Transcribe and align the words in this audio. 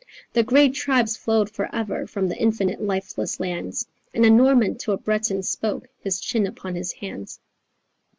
The 0.33 0.41
grey 0.41 0.69
tribes 0.69 1.15
flowed 1.15 1.51
for 1.51 1.69
ever 1.75 2.07
from 2.07 2.27
the 2.27 2.35
infinite 2.37 2.81
lifeless 2.81 3.39
lands 3.39 3.85
And 4.15 4.25
a 4.25 4.31
Norman 4.31 4.75
to 4.79 4.93
a 4.93 4.97
Breton 4.97 5.43
spoke, 5.43 5.89
his 5.99 6.19
chin 6.19 6.47
upon 6.47 6.73
his 6.73 6.91
hands. 6.93 7.39